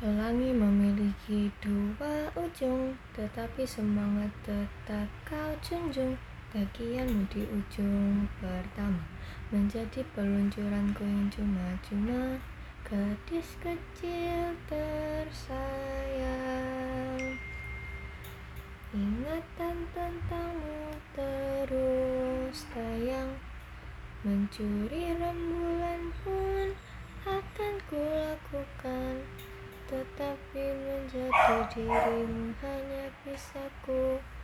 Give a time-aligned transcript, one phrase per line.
[0.00, 6.16] Pelangi memiliki dua ujung, tetapi semangat tetap kau junjung.
[6.56, 9.04] Bagianmu di ujung pertama
[9.52, 12.40] menjadi peluncuranku yang cuma-cuma.
[12.80, 15.60] Gadis kecil tersayang,
[18.96, 23.36] ingatan tentangmu terus tayang.
[24.24, 26.72] Mencuri rembulan pun
[27.28, 29.20] akan kulakukan.
[29.90, 34.39] Tetapi menjadi dirimu hanya bisa ku andaikan